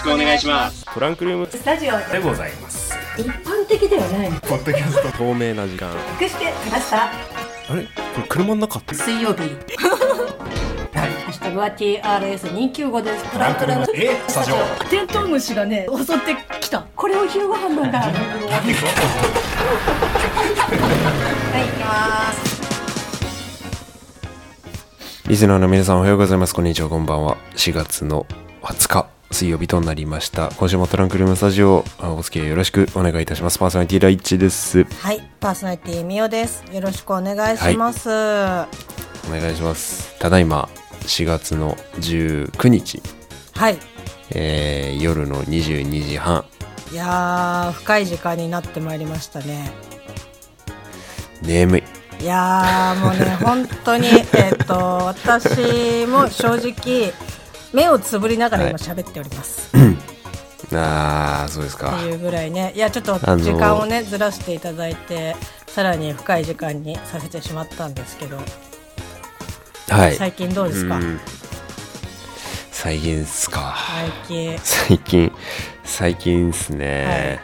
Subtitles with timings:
[0.00, 0.86] しくお願いします。
[0.94, 1.46] トランクルーム。
[1.46, 2.94] スタジオでございます。
[3.18, 5.18] 一般的ではないポッドキャスト。
[5.18, 5.90] 透明な時間。
[6.18, 7.10] 隠してきましたあ
[7.76, 7.82] れ？
[7.84, 7.90] こ
[8.22, 8.78] れ車の中？
[8.78, 9.42] って水曜日。
[9.42, 9.50] はい。
[10.96, 13.24] ハッシュタグは TRS295 です。
[13.30, 13.86] トランクルーム。
[13.94, 14.56] えスタジオ。
[14.88, 16.86] テントウムシがね襲ってきた。
[16.96, 18.00] これを昼ご飯なんだ。
[18.00, 18.16] はい行
[21.76, 22.40] きます。
[25.28, 26.54] リスナーの皆さんおはようございます。
[26.54, 26.88] こんにちは。
[26.88, 27.36] こんばんは。
[27.54, 28.26] 4月の
[28.62, 30.50] 20日水曜日となりました。
[30.56, 33.58] 今週もトランクルームスタジオあお付き合いよろしくお願いいたします。
[33.58, 34.84] パーソナリティ第一です。
[34.84, 36.64] はいパーソナリティみおです。
[36.72, 38.12] よろしくお願いします、お
[39.30, 40.18] 願いします。
[40.18, 40.68] ただいま
[41.02, 43.00] 4月の19日、
[43.54, 43.78] はい。
[44.30, 46.44] えー、夜の22時半。
[46.92, 49.70] いやー深い時間になってまいりましたね。
[51.42, 51.82] 眠い。
[52.20, 57.14] いやーもうね本当にえっと私も正直
[57.72, 59.70] 目をつぶりながら今喋っております、
[60.72, 61.96] あーそうですか。
[61.96, 62.72] っていうぐらいね。
[62.74, 68.38] いやちょっとあのー時間をねずらしていただいてさらに深い時間にさせてしまったんですけど。
[69.88, 70.14] はい。
[70.16, 70.96] 最近どうですか？
[70.96, 71.20] うん。
[72.70, 73.76] 最近っすか。
[73.88, 74.58] 最近。
[74.62, 75.32] 最近
[75.84, 77.40] 最近っすね、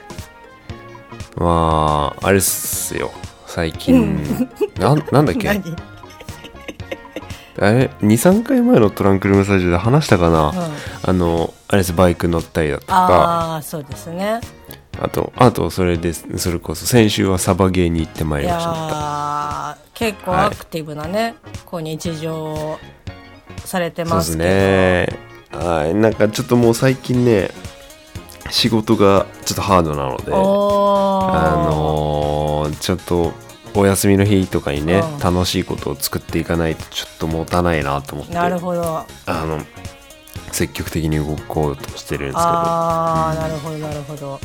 [1.37, 3.11] まああれっすよ。
[3.47, 4.49] 最近。
[4.79, 5.49] なんなんだっけ？
[5.53, 5.77] 何、
[7.59, 10.55] あれ23回前のトランクルームスタジオで話したかな、うん、
[11.03, 12.95] あのあれですバイク乗ったりだとか。
[12.95, 14.41] ああそうですね。
[14.99, 19.79] あとあとそれですそれこそ先週はサバゲーに行ってまいいりました。
[19.95, 21.35] 結構はいアクティブなね、
[21.65, 22.79] こう日常
[23.65, 25.09] されてそうですね。
[25.51, 25.95] はい。
[25.95, 27.51] なんかちょっともう最近ね
[28.51, 33.33] 仕事がちょっとハードなのであのーちょっと
[33.77, 35.19] お休みの日とかにね、うん。
[35.19, 38.35] 楽しいことを作っていかないとちょっと持たないなと思って。
[38.35, 39.05] なるほど。
[39.27, 39.61] あの
[40.53, 42.49] 積極的に動こうとしてるんですけど。
[42.49, 44.41] ああ、なるほどなるほど。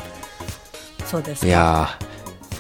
[1.06, 1.48] そうですか。
[1.48, 2.12] いやー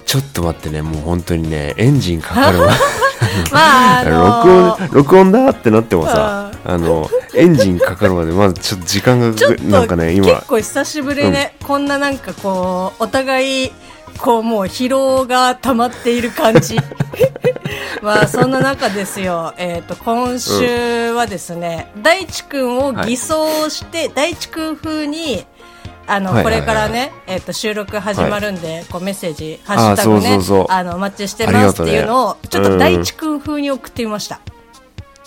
[0.05, 2.67] ちょっと待ってねもう本当にねエンジンかかるわ。
[3.51, 10.27] まあ あの録音録音だってなってもさあのエンジンかかるまでまずちょっと時間がなんかね今。
[10.27, 13.71] 結構久しぶりね、こんななんかこうお互い
[14.19, 16.77] こうもう疲労が溜まっている感じ。
[18.01, 25.45] まあそんな中ですよ、えっと今週はですね、大地君を偽装して、大地君風に
[26.07, 26.61] あの、はいはいはい。
[26.61, 34.41] これからね、えっと収録始まるんで、こうメッセージ、ハッシュタグね、あの、お待ちしてますっていうのを、ちょっと大地君風に送ってみました。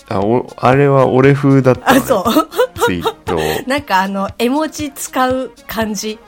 [0.08, 2.80] あおあれは俺風だったあ、そう。
[2.84, 6.18] ツイート なんかあの、絵文字使う感じ。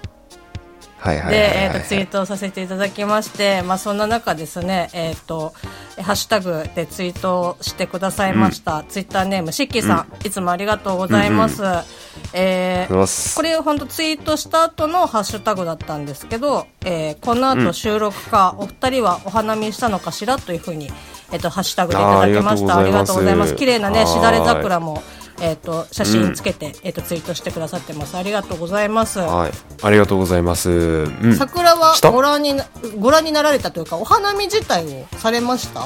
[1.07, 5.55] はいはいはい、で、はいえっ、と、ツイートをさせていただきまして、まあ、そんな中ですね、えっ、と、
[6.03, 8.85] ハッシュタグでツイートをしてくださいました。
[8.89, 11.63] ツイッターネーム、しっきーさん,、いつもありがとうございます。
[12.33, 20.91] えこれ本当ツイートした後のハッシュタグだったんですけど、えーこの後収録か、お二人はお花見したのかしらというふうに、
[21.33, 22.79] えっ、と、ハッシュタグでいただきました。
[22.79, 23.55] ありがとうございます。
[23.55, 25.03] 綺麗なね、しだれ桜も、
[25.41, 28.17] えっ、と、写真つけて、えっ、と、ツイートしてくださってます。
[28.17, 29.19] ありがとうございます。
[29.19, 29.51] はい。
[29.83, 32.67] ありがとうございます、うん、桜はご覧にな
[32.99, 35.83] ご覧になられたというかお花見自体をされました？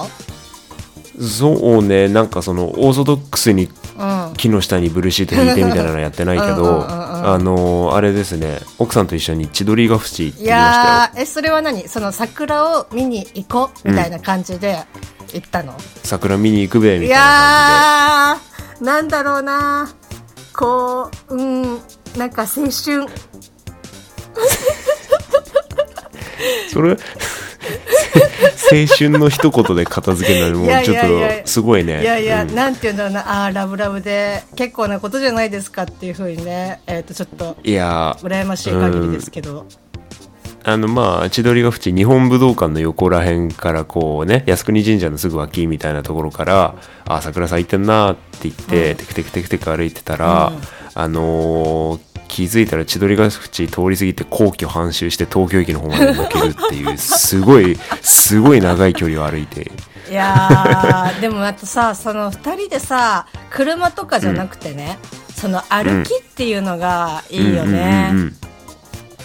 [1.21, 2.09] そうね。
[2.09, 3.69] なんかそのオーソドックスに
[3.99, 4.35] うん。
[4.37, 6.85] 木の下にブルーシート引いてみたいなのやってないけうんうんどうんうん。
[6.85, 8.61] あのーあれですね。
[8.79, 10.59] 奥さんと一緒に千鳥ヶ淵行っていきましたよ。
[10.59, 11.89] やーえそれは何？
[11.89, 14.79] その桜を見に行こうみたいな感じで
[15.35, 18.50] 行ったの、桜見に行くべみいたいなやー
[18.81, 19.91] なんだろうな。
[20.53, 21.63] こううん
[22.17, 22.71] なんか青春。
[26.71, 26.97] それ
[28.73, 30.97] 青春の一言で片付けるのもちょっ
[31.43, 32.03] とすごいね。
[32.03, 32.55] いやいや、うん。
[32.55, 33.47] なんて言うんだろうな。
[33.47, 34.43] あーラブラブで。
[34.57, 36.81] 結構なことじゃないですかっていうふうにね。
[36.87, 38.27] えっ、とちょっといやー。
[38.27, 39.67] 羨ましい限りですけど、
[40.63, 46.75] あのまあ千鳥ヶ淵日本武道館の横らへんからこうね靖国神社のすぐ脇みたいなところから
[47.07, 50.53] 「あ桜咲いてんな」って言って、テクテクテクテク歩いてたら、
[50.95, 59.73] あのー気づいたら千鳥ヶ淵通り過ぎて皇居半周して東京駅の方まで抜けるっていうすごい すごい長い距離を歩いて。
[60.09, 64.99] いやー でもあとさその2人でさ車とかじゃなくてね、
[65.35, 68.37] その歩きっていうのがいいよね、うんうんうんうん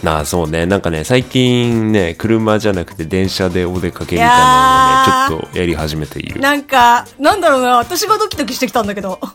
[0.03, 0.65] なあそうね。
[0.65, 6.39] なんかね最近ね車じゃなくて電車でお出かけみたいなのをねちょっとやり始めている。
[6.41, 7.77] なんかなんだろうな。
[7.77, 9.19] 私がドキドキしてきたんだけど。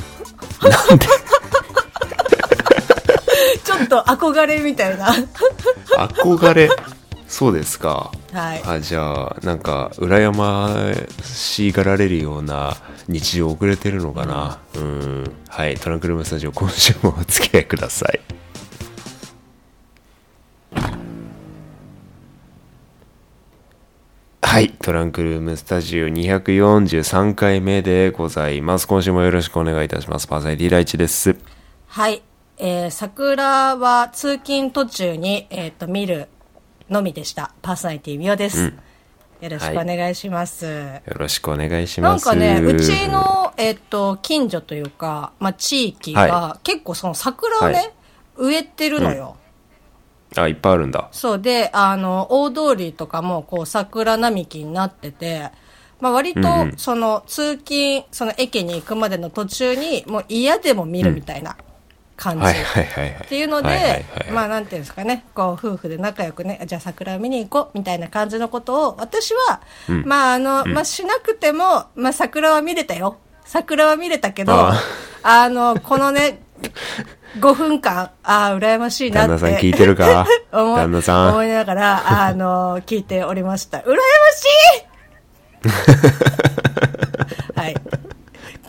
[3.65, 5.15] ちょっと憧れみたいな。
[5.97, 6.69] 憧れ？
[7.27, 8.11] そうですか。
[8.33, 8.63] はい。
[8.65, 10.93] あじゃあなんか羨ま
[11.23, 12.77] しがられるような
[13.09, 14.59] 日常を送れてるのかな。
[14.75, 15.33] うん。
[15.49, 15.77] はい。
[15.77, 18.21] トランクルームスタジオ今週もお付き合いください
[24.51, 24.73] はい。
[24.83, 28.89] トランクルームスタジオ243回目でございます。
[28.89, 30.27] 今週もよろしくお願いいたします。
[30.27, 31.37] パーサイティ第一です。
[31.87, 32.21] はい。
[32.59, 36.27] えー、桜は通勤途中に、えっ、と、見る
[36.89, 37.55] のみでした。
[37.63, 38.73] パーソナリティみおです。
[39.41, 40.67] よろしくお願いします。
[40.67, 42.27] よろしくお願いします。
[42.27, 47.93] なんかね、うちの、えっ、と、近所というか、まあ、地域が、は結構その桜をね、はい
[48.41, 49.37] 植えてるのよ。
[50.37, 51.09] あ、いっぱいあるんだ。
[51.13, 55.51] そうで、あの、大通りとかも、こう、桜並木になってて、
[56.01, 61.57] まあ、割とうんうん、その、通勤、その駅に行くまでの途中に、もう嫌でも見るみたいな
[62.21, 62.47] 感じ。
[62.47, 69.63] っていうので、まあなんていうんですかね、こう夫婦で仲良くね、じゃあ桜を見に行こうみたいな感じのことを、私は、
[70.05, 73.17] まああの、まあしなくても、まあ桜は見れたよ。
[73.45, 74.75] 桜は見れたけど、あ
[75.23, 76.43] あの、このね、
[77.39, 79.29] 5分間、ああ、羨ましいなって。
[79.29, 80.27] 旦那さん聞いてるか？
[80.53, 83.79] 旦那さん思いながら、あの、 聞いておりました。
[83.79, 83.97] 羨ま
[84.35, 84.45] し
[87.57, 87.75] い はい。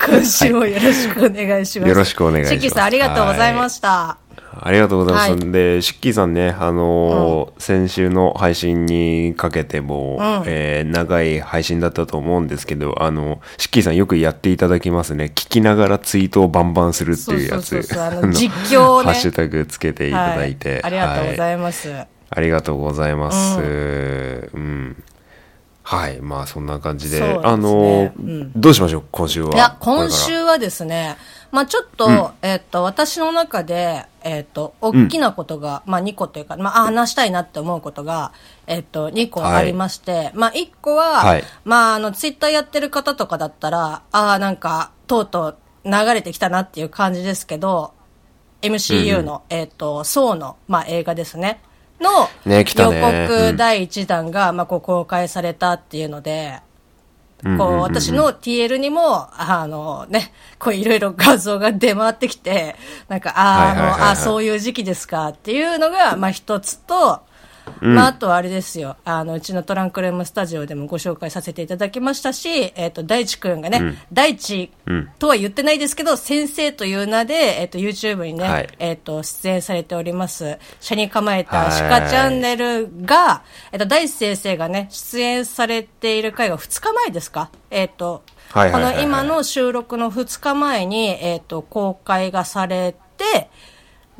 [0.04, 1.90] 今週もよろしくお願いします。
[1.90, 4.18] よろしくお願いしますシッキーさん、ありがとうございました。
[4.60, 5.32] ありがとうございます。
[5.32, 15.26] はいで、シッキーさんね、あのー先週の配信にかけても、えー長い配信だったと思うんですけど、あの、シッキーさんよくやっていただきますね。
[15.36, 17.80] 聞きながらツイートをバンバンするっていうやつ。
[18.34, 20.74] 実況をねハッシュタグつけていただいて。
[20.74, 21.94] はい、ありがとうごいざいます。
[22.34, 23.60] ありがとうございます。
[23.60, 23.62] う
[24.58, 25.04] ん。
[25.84, 26.22] はい。
[26.22, 27.20] まあ、そんな感じで。
[27.20, 29.54] ですねあの、うんどうしましょう、今週は。
[29.54, 31.18] いや、今週はですね、
[31.52, 38.32] まあちょっと、えっと、私の中で、えっと、大きなことが、まあ2個というか、まああ話したいなって思うことが、
[38.68, 41.44] えっと、2個ありまして、まあ1個は、はい。
[41.66, 47.94] まああの、ツイッターやってる方とかだったら、ああ、なんか、とうとう流れてきたなっていう感じですけど、
[48.62, 51.62] MCU の、えっと、ソーの、まあ映画ですね。
[52.00, 52.66] の、ねね。
[52.78, 53.28] 予うん。
[53.28, 56.60] 告第1弾が、まあこう公開されたっていうので、
[57.58, 62.76] こう、私の TL にも、あのね、こういろいろ画像が出回ってきて、
[63.08, 67.22] なんか、ああの、あそういう時期ですかっていうのが、まあ一つと、
[67.82, 74.72] まああとはあれですよ、あの、うちのトランクルームスタジオでもご紹介させていただきましたし、えっ、と、大地くんがね、大地
[75.20, 78.70] とは言ってないですけど、先生という名で、えっ、と、YouTube にね、はい。
[78.80, 83.42] えっ、と、出演されております、車に構えた鹿チャンネルが、
[83.72, 87.50] えっ、と、大地先生がね、出演されている回が2日前ですか？
[87.70, 88.24] えっ、と、
[88.54, 93.50] この今の収録の2日前に、えっ、と、公開がされて、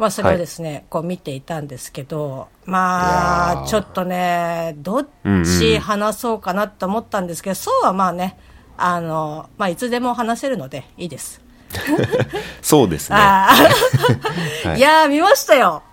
[0.02, 5.44] まあ、それをですね、こう見ていたんですけど、まあ、ちょっとね、どっうん。
[5.44, 8.36] ちうん話そうかなって思ったんですけど、そうはまあね、
[8.78, 11.40] あの、まあ、いつでも話せるので、いいです。
[12.64, 13.16] そうですね。
[13.16, 13.54] ああ、
[14.70, 14.78] はい。
[14.80, 15.84] い、やー、見ましたよ。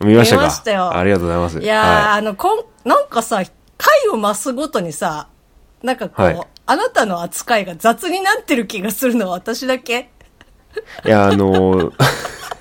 [0.00, 0.42] 見ましたか？
[0.42, 0.96] 見ましたよ。
[0.96, 1.60] ありがとうございます。
[1.60, 3.36] いやー、はあの、こん、なんかさ、
[3.78, 5.28] 回を増すごとにさ、
[5.84, 6.40] なんかこう、はい。
[6.66, 10.10] あなたの扱いが雑になってる気がするのは私だけ。
[11.04, 11.92] い、いや、あのー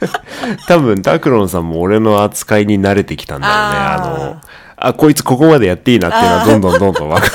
[0.68, 3.60] 多分、タクロンさんも俺の扱いに慣れてきたんだよね。
[3.60, 4.42] あの
[4.76, 7.34] あ、こいつここまでやっていいなっていうのはどんどんどんどん分かる。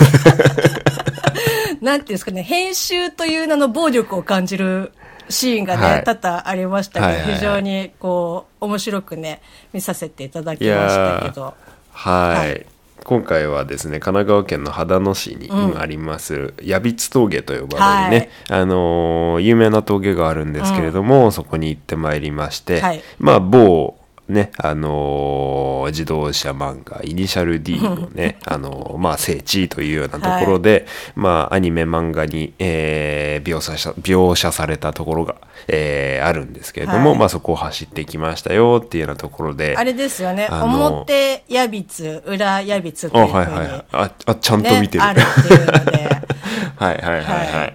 [1.80, 4.92] なんていうんですかね、編集という名の暴力を感じる
[5.28, 6.04] シーンがね、はい。
[6.04, 7.34] 多々ありましたけど、はいはいはい。
[7.36, 9.40] 非常にこう、面白くね、
[9.72, 11.54] 見させていただきましたけど。
[11.92, 12.66] はい、はい
[13.08, 23.02] 今回はですね神奈川県の秦野市にあります、矢櫃峠と呼ばれるね、あのー有名な峠があるんですけれども、そこに行ってまいりまして、はい。
[23.18, 23.97] まあ某
[24.28, 35.36] ねあのー自動車漫画イニシャル D のね あのーまあ聖地というようなところで、まあアニメ漫画に、えー描写さ描写されたところが、
[35.68, 37.18] えーあるんですけれども、はい。
[37.20, 43.84] まあそこを走ってきましたよっていうようなところであれですよね、あの表矢筆、裏矢筆とあいうふうに、はいはいはい。
[43.92, 46.08] ああちゃんとね見てる、あるっていうので、
[46.76, 47.74] はいはいはいはい、はい。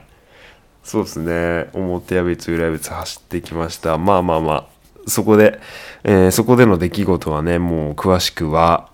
[0.84, 1.68] そうですね。
[1.74, 3.98] 表矢別裏矢別走ってきました。
[3.98, 4.73] まあまあまあ
[5.08, 5.60] そこで、
[6.04, 8.90] えーそこでの出来事はねもう詳しくは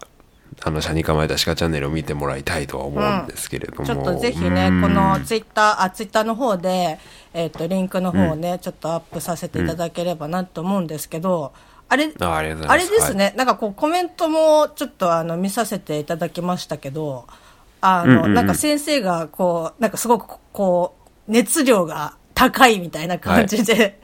[0.62, 3.86] あの、車に構えた鹿チャンネルを見てもらいたいとは思うんですけれども。
[3.86, 7.00] ちょっとぜひね、このツイッター、あ、ツイッターの方で、
[7.34, 11.54] えっ、と、リンクの方をね、ちょっとアップさせていただければなと思うんですけど、
[11.88, 12.42] あれ、ああ。
[12.44, 12.56] れ
[12.88, 17.26] ですね、なんかこうコメントもちょっとあの見させていただきましたけど、
[17.82, 20.96] あの、うんうんうんなんか先生がこう、なんかすごくこ
[21.28, 24.00] う、熱量が高いみたいな感じで、はい。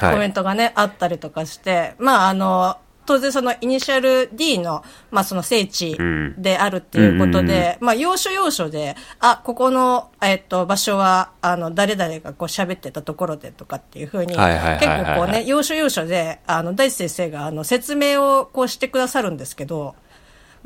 [0.00, 6.40] コメントがね、あったりとかして、まああの、当然そのイニシャル D の、まあその聖地ん。
[6.40, 19.90] であるっていうことで、まあ要所要所で、あ、ここの、えっと、場所は、あの、誰々がこう喋ってたところでとかっていうふうに、結はい構こうね、要所要所で、あの、大地先生が、あの、説明をこうしてくださるんですけど、うんうん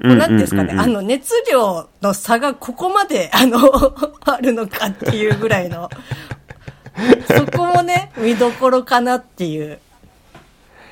[0.00, 0.18] うんうん。
[0.18, 3.58] なんていうんですかね、あの、熱量の差がここまで、あの、
[4.24, 5.90] あるのかっていうぐらいの、
[7.26, 9.78] そこもね、見どころかなっていう。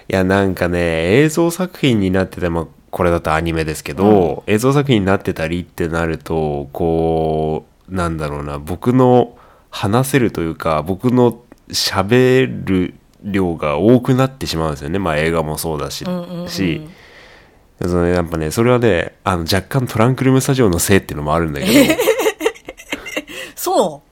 [0.09, 9.37] いや、なんかね、映像作品になってても、これだとアニメですけど、映像作品になってたりってなると、こう、なんだろうな、僕の
[9.71, 14.99] 話せるというか、僕の喋る量が多くなってしまうんですよね。
[14.99, 16.81] まあ映画もそうだし、んうんうんし、
[17.83, 21.73] そのやっぱね、それはね、あの、若干トランクルームスタジオのせいっていうのもあるんだけど、
[23.57, 24.06] そう。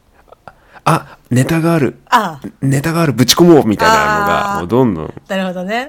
[0.84, 2.40] あ、ネタがある、あ。
[2.42, 5.14] あ、ネタがある、ぶち込もうみたいなのが、もうどんどん。
[5.28, 5.88] なるほどね。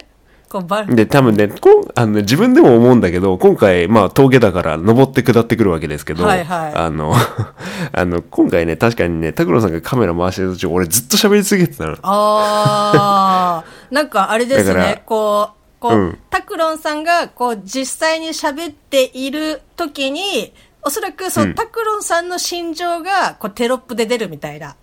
[0.49, 6.73] こう、ば、で、多分ね、こんあのね自分でも思うんだけど、今回、まあ、峠だから、登って下ってくるわけですけど、はいはい。
[6.73, 7.13] あの、
[7.91, 11.97] あの、今回ね、確かにね、拓郎さんがカメラ回してる途中、俺ずっと喋り続けてたの。
[12.01, 16.17] ああ、なんかあれですだからね、こう、こう、うん。
[16.29, 21.55] タクロンさんが、こう、実際に喋っている時に、おそらく、その、うん。
[21.55, 24.75] タクロンさんの心情が、こう、テロップで出るみたいな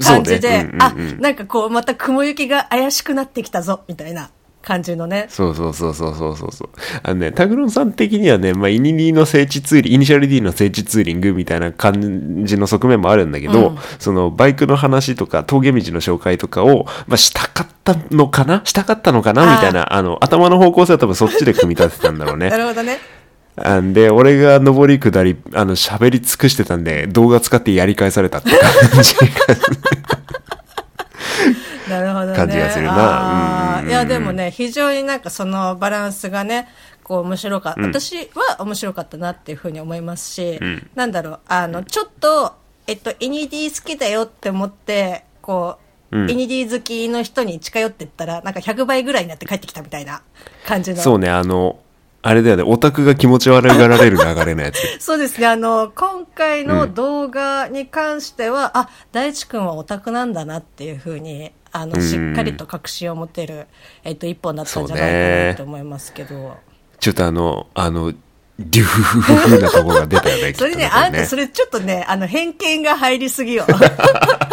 [0.00, 4.30] 感じで、ねうんうんうんあ、なんかこう、また雲行きが怪しくなってきたぞ、みたいな
[4.62, 5.26] 感じのね。
[5.28, 6.68] そうそうそうそうそうそうそう。
[7.02, 18.60] あのね、タグロンさん的にはね、まあ、イニリの聖地ツーリング、イニシャル D の聖地ツーリングみたいな感じの側面もあるんだけど、うんそのバイクの話とか峠道の紹介とかを、まあ、したかったのかな？
[18.64, 19.50] したかったのかな？
[19.50, 22.58] みたいな、あの、頭の方向性は多分そっちで組み立ててたんだろうね な。
[22.58, 22.98] るほどね。
[23.64, 29.14] あんで、俺が上り下り、あの、喋り尽くしてたんで、動画使ってやり返されたって感じ。
[31.90, 32.36] なるほどね。
[32.36, 36.68] 感じがするないや、でもね、非常になんかそのバランスがね、
[37.02, 37.80] こう面白かった。
[37.80, 42.54] 私は面白かったなっていうふうに思いますし、んなんだろう、あの、ちょっと、
[42.86, 45.78] えっと、イニディ好きだよって思って、こ
[46.12, 50.22] う、うんイニディ好きの人に近寄ってったら、なんか100倍ぐらいになって帰ってきたみたいな
[50.66, 51.00] 感じの。
[51.00, 51.78] そうね、あの、
[52.22, 54.78] あれだよね、オタクが気持ち悪がられる流れのやつ。
[55.00, 55.46] そうですね。
[55.46, 63.68] あの、今回の動画に関しては、あ、大地君はオタクなんだなっていうふうに、あの、うんしっかりと確信を持てる、
[64.04, 66.56] えっと、一本だったんじゃないかなと思いますけど。
[66.98, 68.12] ちょっとあの、あの、
[68.58, 70.52] デュフフフフなところが出たよね。
[70.58, 73.64] それね、あんたそれちょっとね、あの、偏見が入りすぎよ。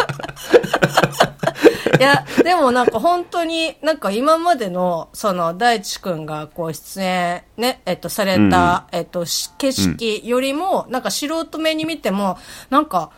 [1.98, 12.38] いや、でもなんか本当に、なんか今までの、その、大地くんがこう出演、ね、えっと、された、えっと、し景色よりも、なんか素人目に見ても、
[12.70, 13.10] なんか、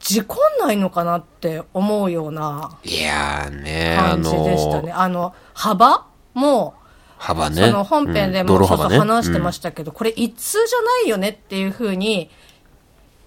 [0.00, 6.74] 事故んないのかなって思うようないやーね、あ感じでしたのね。、あの、幅も、
[7.18, 7.66] 幅ね。
[7.66, 12.30] その本編でうんもそうそう泥幅ね話してましたけど、これ一通じゃないよねっていうふうに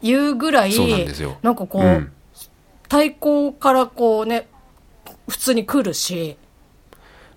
[0.01, 1.38] 言うぐらい、そうなんですよ。
[1.41, 2.12] なんかこう、うん。
[2.88, 4.48] 対向からこうね、
[5.31, 6.35] 普通に来るし、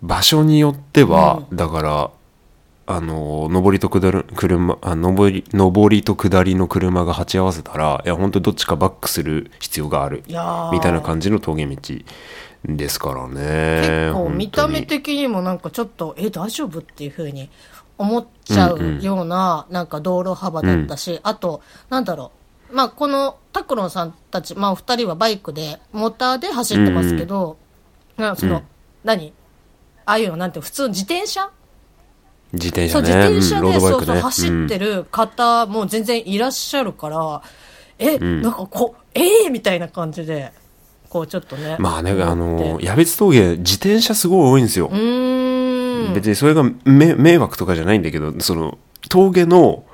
[0.03, 2.11] 場所によっては、だから、
[2.87, 10.25] あの、上りと下る、車、あ上り、上りと下りの車が鉢合わせたら、いや、本当にどっちかバックする必要がある。
[10.27, 10.33] い。
[10.33, 10.73] やー。
[10.73, 11.77] みたいな感じの峠道
[12.65, 14.11] ですからね。
[14.11, 17.49] 結構見た目本的にもなんかちょっと、え、大丈夫っていうふうに
[17.97, 22.33] 思っちゃうような、なんか道路幅だったし、あと、なんだろ
[22.71, 27.57] う、まあこのタクロンさんたち、まあお二人はバイクで、モーターで走ってますけど、
[28.17, 28.63] なその、うん。
[29.05, 29.33] 何？
[30.07, 31.51] ああいうのなんて普通自転車？
[32.53, 33.31] 自転そう、車ね。
[33.31, 33.81] 自転車で、ね。
[33.81, 37.43] そうそう、走ってる方も全然いらっしゃるから、
[37.99, 38.43] え、ん。
[38.43, 40.53] なんかこう、ええみたいな感じで、
[41.09, 41.77] こうちょっとね。
[41.79, 44.89] まあね、あの、う矢別峠、自転車すごい多いんですよ。
[46.15, 48.79] 別にそれがめ迷惑とかじゃないんだけど、その、
[49.09, 49.85] 峠の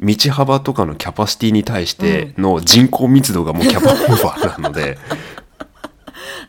[0.00, 4.96] 道幅とかのキャパシティに対しての人口密度がもうキャパオーバーなので、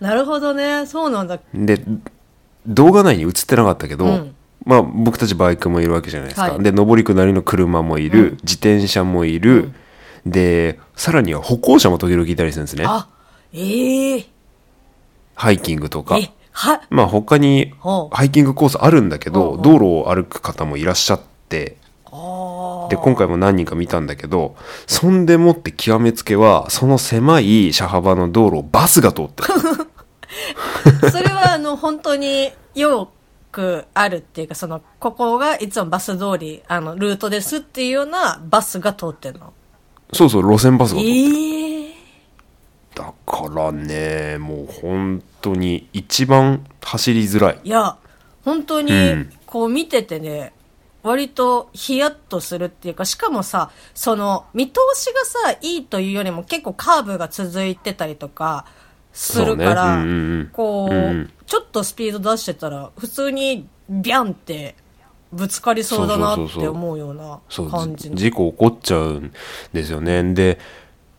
[0.02, 0.86] なるほどね。
[0.88, 1.40] そうなんだ。
[1.54, 1.82] で、
[2.66, 6.52] 動画内に映ってなかったけど、うんまあ僕たちバイクもいるわけじゃないですか。
[6.52, 9.74] はいで、上り下りの車もいる、自転車もいる、
[10.26, 12.86] で、さらには歩行者も時々いたりするんですね。
[12.88, 13.08] あ、
[13.54, 14.26] ええ
[15.34, 16.18] ハイキングとか。
[16.18, 17.74] え、は、まあ他に
[18.12, 21.78] ハイキングコースあるんだけど、道路を歩く方もいらっしゃって、
[22.12, 24.56] あで、今回も何人か見たんだけど、
[24.86, 29.50] そんでもって極めつけは、その狭い車幅の道路をバスが通ってる。
[31.04, 31.10] あ。
[31.12, 33.12] それは、あの、本当によ
[33.52, 39.54] くあるっていうか、その、ここがいつもバス通り、あの、ルートですっていうようなバスが通ってるの。
[40.14, 41.18] そうそう、路線バスが通ってる。
[41.18, 42.02] ええ
[42.96, 47.60] だからね、もう本当に一番走りづらい。
[47.64, 47.98] いや、
[48.44, 50.54] 本当にうん、こう見ててね、
[51.04, 58.66] 割とヒヤッとするっていうか、しかもさ、その、見通しがさ、いいというよりも結構カーブが続いてたりとか、
[59.14, 60.04] するから、ね。
[60.04, 60.50] うんうんうん。
[60.54, 61.30] こう、うんうん。
[61.46, 64.76] ちょっとスピード出してたら、普通にビャンって
[65.32, 67.40] ぶつかりそうだなって思うような
[67.70, 68.16] 感じの。
[68.16, 69.34] 事故起こっちゃうん
[69.74, 70.34] ですよね。
[70.34, 70.60] で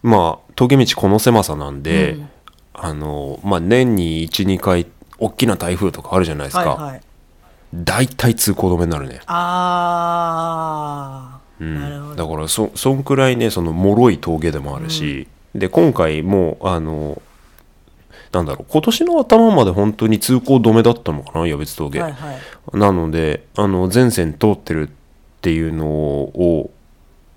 [0.02, 2.28] まあ峠道この狭さなんで、うん。
[2.74, 4.86] あのまあ年に12回
[5.18, 7.00] 大きな台風とかあるじゃないですか、はいはい。
[7.74, 9.20] 大体通行止めになるね。
[9.26, 11.80] ああ、うん。
[11.80, 12.16] なるほど。
[12.16, 17.20] だからそそんくらいねその脆い峠でもあるし、で今回もあの
[18.32, 22.76] なんだろう今年の頭まで本当に通行止めだったのかな矢別峠、はいはい。
[22.76, 24.92] なのであの全線通ってるっ
[25.42, 26.70] ていうのを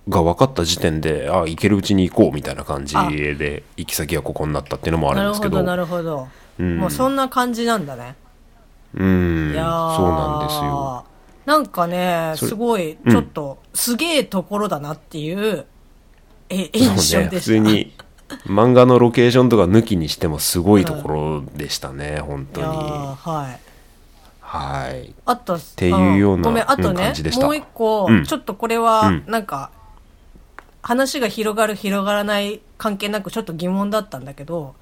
[0.08, 5.58] が分かった時点であ行けるうちに行こうみたいな感じで行き先がここになったっていうのもあなるんですけど。
[5.58, 6.28] るほどなるほど、
[6.60, 6.78] うん。
[6.78, 8.16] もうそんな感じなんだね、
[8.94, 9.52] うん。
[9.54, 11.06] そうなんですよ。
[11.46, 13.12] なんかねすごいうん。
[13.12, 15.66] ちょっと、すげえところだなっていう
[16.50, 17.94] え印象でした、ね普通に
[18.46, 22.68] 漫画のロケーションとか抜きにしてもすごいところでしたね、本当に。
[22.68, 23.60] はい。
[24.42, 25.14] はい。
[25.26, 27.46] あとっていうようなごめんあとうんね感じでした。
[27.46, 28.24] もう一個、うん。
[28.24, 29.24] ちょっとこれはうん。
[29.28, 29.72] なんか、
[30.82, 34.76] 話が広がる広がらない関係なくちょっと疑問だったんだけど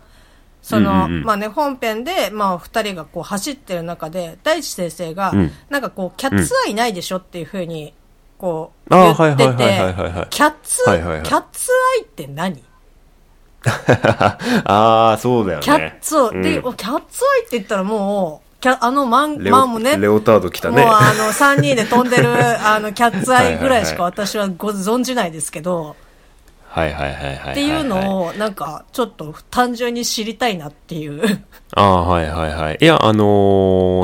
[0.61, 1.23] その、うんうんうん。
[1.23, 5.51] まあね本編でまあ二人がこう走ってる中で大地先生が、うん。
[5.69, 7.93] なんかこうキャッツアイないでしょっていうふうに
[8.37, 9.53] こうあ言ってて
[10.29, 11.23] キャッツはいはいはい。
[11.23, 12.61] キャッツアイって何？
[14.65, 15.63] ああそうだよね。
[15.63, 16.41] キャッツ、うん。
[16.41, 16.99] でキャッツアイっ
[17.49, 22.29] て言ったらもうキャあのマンマンもねレオタード来たもうねあの3人で飛んでる
[22.65, 25.95] あのキャッツアイぐらいしかは私はご存じないですけど、
[26.67, 31.43] はいはいはいはいはいっていうのをなんかちょっと単純に知りたいなっていう。
[31.75, 32.77] ああはいはいはい。
[32.81, 33.25] いやあの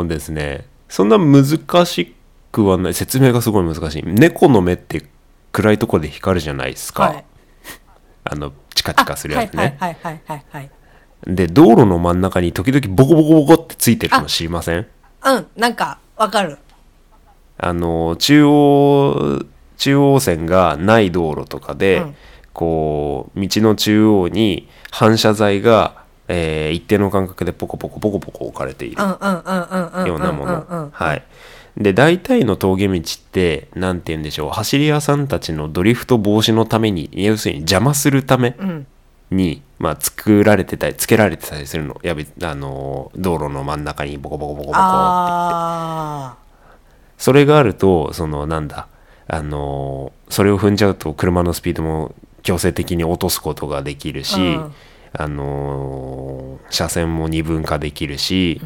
[0.03, 1.43] ーですねそんな難
[1.85, 2.15] し
[2.51, 4.03] くはない説明がすごい難しい。
[4.05, 5.05] 猫の目って
[5.51, 7.25] 暗いところで光るじゃないですか、はい。
[8.23, 10.71] あのチカチカするやつね、はいはいはいはいはい
[11.27, 14.87] で道路の真ん中に時々ボコボコボコってついてるの知りません？
[15.25, 16.57] うんなんかわかる。
[17.57, 22.15] あの中央中央線がない道路とかで、うん。
[22.53, 30.07] こう道の中央に反射材が、えー一定の間隔でポコポコポコポコ置かれているうんうんうんうんうん。
[30.07, 30.89] ようなもの。
[30.93, 31.23] はい
[31.79, 38.87] で大体の峠道って何て言うんでしょう走り屋さんたちのドリフト防止のために要するに邪魔するためうん。
[39.31, 41.99] に、まあ、作られてたりつけられてたりするの。
[42.03, 46.35] やべあの道路の真ん中にボコボコボコボコってあ
[47.17, 48.87] それがあるとそのなんだ
[49.27, 54.73] あのそれを踏んじゃうと車のスピードも強制的に落とすことができるし、うん。
[55.13, 58.61] あの車線も二分化できるし、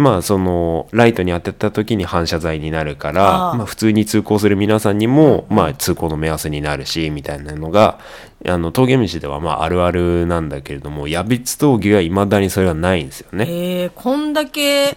[0.00, 7.98] まあそのライトに当てた時に反射材になるからまあ、普通に通行する皆さんにも、まあ、通行の目安になるしみたいなのが
[8.46, 13.46] あの峠道ではまああるあるなんだけれども矢光峠はいまだにそれはないんですよーね。
[13.48, 14.96] えー、こんだけ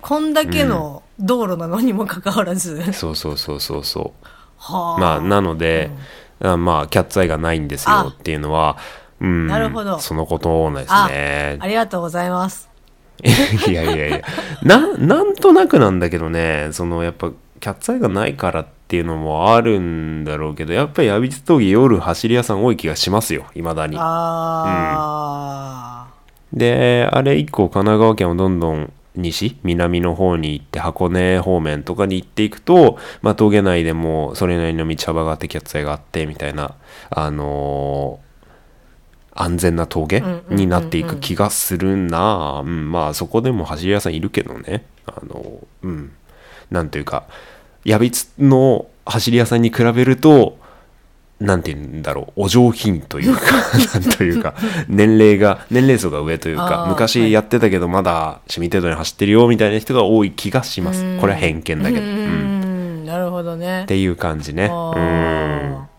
[0.00, 4.26] こんだけの道路なのにもかかわらず、そうそうそうそうそう。
[4.56, 5.00] はあ。
[5.00, 5.90] まあ、なので、
[6.40, 8.76] あまあ、キャッツアイがないんですよっていうのは、
[9.20, 9.98] うん、なるほど。
[9.98, 11.66] そのことですあねあ。
[11.66, 12.67] りがとうございます
[13.68, 14.22] いやいやいや、
[14.62, 23.96] な、なんとなくなんだけどね、その、やっぱ、キャッツアイがないからっていうのもあるんだろうけど、やっぱり、ヤビツ峠夜走り屋さん多い気がしますよ、未だに。
[23.98, 26.06] あ
[26.52, 36.72] で、あれ以降、神奈川県をどんどん西、南の方に行って、箱根方面とかに行っていくと、まあ、峠内でもそれなりの道幅があって、キャッツアイがあって、みたいな、
[37.10, 38.27] あのー
[39.40, 44.84] 安全な峠になっていく気がするな、うん、まあそこでも走り屋さんいるけどね。
[45.06, 46.12] あのうん。
[46.70, 47.24] なんていうか
[47.84, 50.58] やびつの走り屋さんに比べると
[51.40, 52.42] なんて言うんだろう。
[52.42, 53.40] お上品というか
[53.94, 54.54] なんというか
[54.88, 61.18] 年齢が年齢層が上というか昔やってたけどまだ趣味程度に走ってるよみたいな人が多い気がします。
[61.20, 63.06] これは偏見だけど、ううんん。
[63.06, 63.84] なるほどね。
[63.84, 64.68] っていう感じね。
[64.68, 65.97] あうん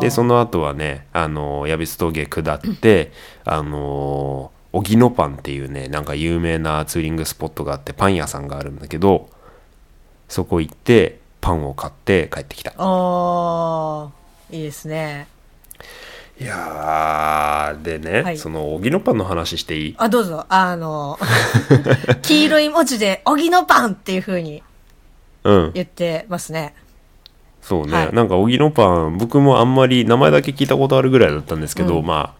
[0.00, 3.12] でその後はねあの矢櫃峠下って
[3.44, 9.28] あの荻野パンっていうねなんか有名なツーリングスポットがあってパン屋さんがあるんだけど
[10.28, 12.72] そこ行ってパンを買って帰ってきた。
[12.76, 14.56] あー。
[14.56, 15.26] いいですね。
[16.40, 18.38] いやーでね、はい。
[18.38, 19.94] その荻野パンの話していい？
[19.98, 20.44] あどうぞ。
[20.48, 21.18] あの
[22.22, 24.62] 黄色い文字で「荻野パン」っていう風に
[25.44, 25.72] うん。
[25.74, 26.74] 言ってますね
[27.60, 28.12] そうね、はい。
[28.12, 32.06] なんか荻野パン僕もあんまり名前だけ聞いたことあるぐらいだったんですけど、うん。
[32.06, 32.34] ま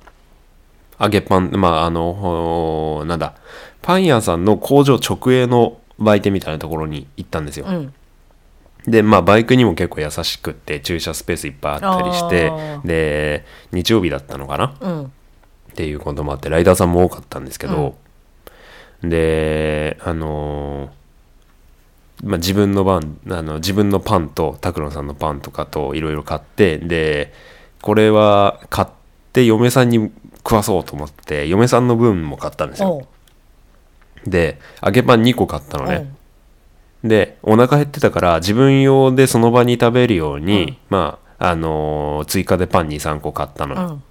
[0.99, 3.35] あ揚げパンまああのほなんだ
[3.83, 7.93] パン屋さんの工場直営の売店みたいなところに行ったんですよ、うん。
[8.87, 12.53] でまあバイクにも結構優しくって駐車スペースいっぱいあったりして
[12.85, 14.77] で日曜日だったのかな？
[14.81, 15.05] うん。
[15.05, 15.09] っ
[15.75, 17.97] ていうこともあってライダーさんも多かったんですけど、
[19.03, 20.98] であのー
[22.25, 27.33] まあ、自分の番あの自分のパンと拓郎さんのパンとかといろいろ買ってで
[27.81, 28.89] これは買っ
[29.33, 33.07] て嫁さんに食わそうと思って嫁さんの分も買ったんですよ。
[34.27, 36.13] で揚げパン2個買ったのね。
[37.05, 44.03] でお腹減ってたから自分用でその場に食べるように、まああのー追加でパン23個買ったのよ、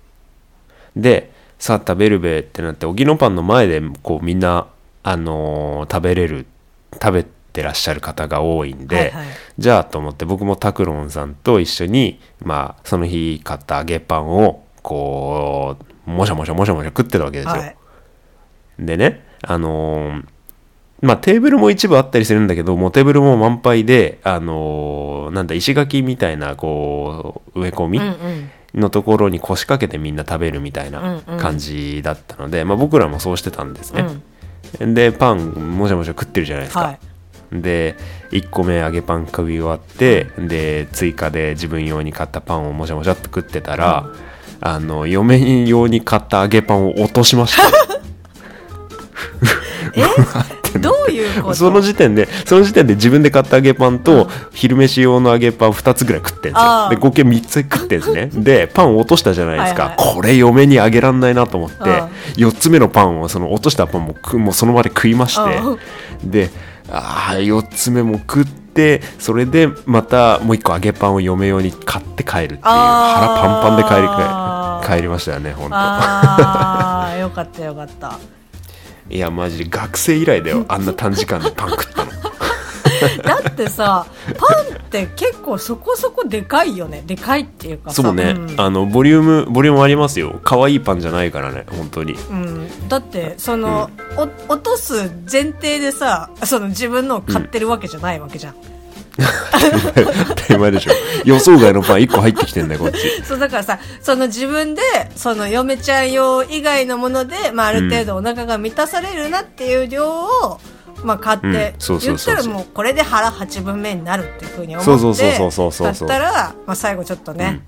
[0.96, 1.02] うん。
[1.02, 4.68] でさあ食べるべってなって荻野パンの前でこうみんな、
[5.04, 6.46] あのー食べれる
[6.94, 7.30] 食べて
[7.62, 9.26] らっしゃる方が多いんで、はいはい。
[9.58, 17.76] じゃあと思って僕も拓郎さんと一緒にまあその日買った揚げパンをこうもしゃもしゃもしゃもしゃ食ってたわけですよ、はい。
[18.80, 20.26] でねあのー
[21.02, 28.52] まあテーブルも一部あったりするんだけどもうテーブルも満杯であのーなんだ石垣みたいなこう植え込み、うんうん。
[28.74, 31.40] のところに腰掛けてみんな食べるみたいうんなうん。
[31.40, 34.06] 感じだったので、まあ、僕らもそうしてたんですね、
[34.94, 37.00] でパンもしゃもしゃ食ってるじゃないですか、はい
[37.52, 37.96] で
[38.32, 44.12] 1個目揚げパン食い終わってで追加で自分用に買ったパンをもしゃもしゃっと食ってたら、
[44.60, 47.64] あの嫁用に買った揚げパンを落としました。
[49.96, 50.80] え？
[50.80, 51.56] どういうこと？
[51.56, 56.90] その時点でその時点で自分で買った揚げパンと昼飯用の揚げパン2つぐらい食ってんですよ。
[56.90, 58.30] で合計3つ食ってんですね。
[58.34, 59.84] でパンを落としたじゃないですか。
[59.84, 65.76] はいはこれ嫁にあげらんないなと思ってあ4つ目のパンをその落としたパンもくもうその場で食いましてあ。
[66.24, 66.50] で
[66.90, 78.18] あー4つ目も食ってそれでまたもう1個揚げパンを嫁用に買って帰るっていう腹パンパンで帰り帰りましたよね本当ああ よかったよかった。
[79.10, 82.12] いやマジで学生以来だよあんな短時間でパン食ったの。
[83.24, 84.06] だってさ
[84.38, 87.04] パンって結構そこそこでかいよね。
[87.06, 88.02] でかいっていうかさ。
[88.02, 88.60] そうね、ん。
[88.60, 90.40] あのボリュームボリュームありますよ。
[90.44, 92.14] 可愛いパンじゃないからね本当に。
[92.14, 98.56] うん、だってその、お落とす前提でさその自分のを買ってるわけじゃないわけじゃん、
[99.18, 100.92] 当たり前でしょ。
[101.26, 102.98] 予想外のパン1個入ってきてんだよこっち。
[103.26, 104.82] そうだからさその自分で
[105.16, 110.60] その嫁ちゃん用以外のもので、まあ、ある程度お腹が満たされるなっていう量を、
[111.04, 115.94] まあ、買って、言ったらもうこれで腹8分目になるっていうふうに思ってそうそうそうそうそう。
[115.94, 117.62] そう買ったら、まあ、最後ちょっとね、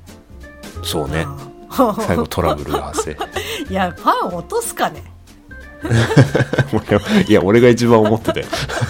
[0.84, 1.26] そうね。
[1.70, 3.18] あ最後トラブルが発生。
[3.70, 5.04] いやパン落とすかね。
[7.28, 8.46] いや俺が一番思ってたよ。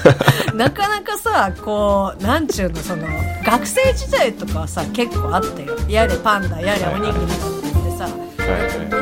[0.55, 3.07] なかなかさこうなんちゅうのその
[3.45, 5.75] 学生時代とかはさ結構あったよ。
[5.87, 8.11] やれパンダやれおにぎりだって言ってさ、い
[8.91, 8.98] はい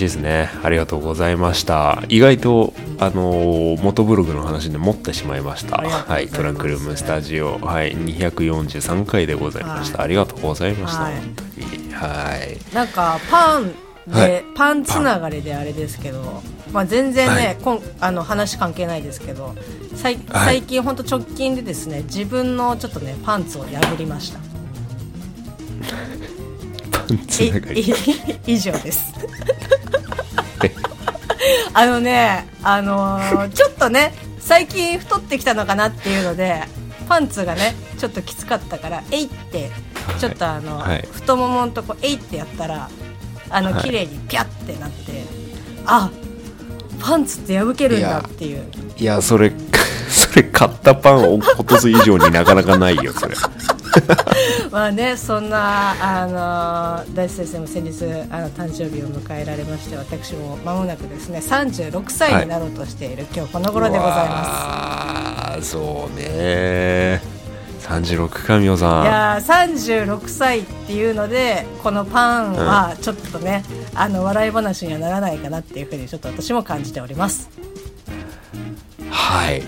[0.00, 0.50] しいですね。
[0.62, 2.02] ありがとうございました。
[2.08, 5.76] 意外とあのー元ブログの話で持ってしまいました。
[5.76, 6.28] はい。
[6.28, 7.58] トランクルームスタジオ。
[7.58, 7.94] はい。
[7.96, 10.06] 243回でございました、はい。
[10.06, 11.14] ありがとうございました、はい。
[11.14, 11.42] 本当
[11.76, 11.92] に。
[11.92, 12.74] はい。
[12.74, 13.72] なんかパン
[14.06, 14.44] で、はい。
[14.54, 17.56] パンつながりであれですけど、まあ、全然ね、はい。
[17.56, 19.54] こんあの話関係ないですけど
[19.96, 20.24] 最はい。
[20.60, 24.40] 最近本当直近でですね自分のちょっとねパンツを破りました。
[28.46, 29.12] 以上です
[31.72, 36.62] あのねあのーちょっとね最近太ってきたのかなっていうので
[37.08, 39.70] パンツがねちょっときつかったからえいって
[40.18, 41.08] ちょっとあの、はい。
[41.12, 42.88] 太もものとこえいってやったら
[43.48, 43.82] あのはい。
[43.82, 45.24] 綺麗にピャってなって、
[45.84, 46.10] あ
[47.00, 48.64] パンツって破けるんだっていう。
[48.96, 49.52] いやそれ
[50.08, 53.34] それ買ったパンを落とす以上になかなかないよそれ
[54.70, 56.26] まあねそんなあ
[57.06, 67.40] の大地先生も先日あの誕生日を迎えられまして私も間もなくですね36歳になろうとしている、今日この頃でございまますそうね
[67.80, 69.02] 36かみおすさん。
[69.02, 77.50] いやー36歳っていうのでこのパンはちょっとね、あの笑い話にはならないかなっていうふうにちょっと私も感じております。
[79.10, 79.62] はい。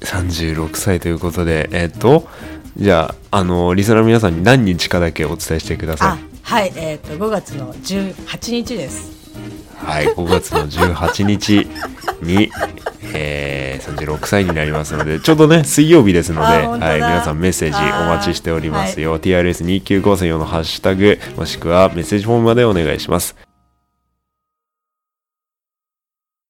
[0.00, 2.26] 36歳ということでえっと
[2.76, 9.22] じゃああのリスナーの皆さんに何日かだけお伝えしてくださあはいえっ、と5月の18日です。
[9.82, 11.66] いはい5月の18日
[12.22, 12.50] に、
[13.14, 23.36] えー、36歳になりますのでちょうどね水曜日ですので、はい、皆さんメッセージお待ちしておりますよ、TRS2954 のハッシュタグもしくはメッセージフォームまでお願いします